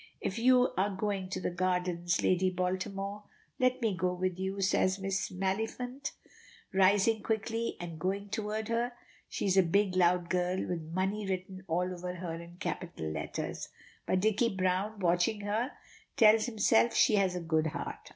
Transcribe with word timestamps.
"If 0.19 0.39
you 0.39 0.71
are 0.77 0.89
going 0.89 1.29
to 1.29 1.39
the 1.39 1.51
gardens, 1.51 2.23
Lady 2.23 2.49
Baltimore, 2.49 3.25
let 3.59 3.83
me 3.83 3.95
go 3.95 4.15
with 4.15 4.39
you," 4.39 4.59
says 4.59 4.97
Miss 4.97 5.29
Maliphant, 5.29 6.13
rising 6.73 7.21
quickly 7.21 7.77
and 7.79 7.99
going 7.99 8.29
toward 8.29 8.67
her. 8.69 8.93
She 9.29 9.45
is 9.45 9.57
a 9.57 9.61
big, 9.61 9.95
loud 9.95 10.27
girl, 10.27 10.67
with 10.67 10.81
money 10.81 11.27
written 11.29 11.63
all 11.67 11.93
over 11.93 12.15
her 12.15 12.33
in 12.33 12.55
capital 12.57 13.11
letters, 13.11 13.69
but 14.07 14.21
Dicky 14.21 14.49
Browne 14.55 14.97
watching 14.99 15.41
her, 15.41 15.73
tells 16.17 16.47
himself 16.47 16.95
she 16.95 17.17
has 17.17 17.35
a 17.35 17.39
good 17.39 17.67
heart. 17.67 18.09